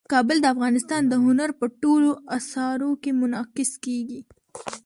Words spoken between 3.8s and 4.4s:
کېږي.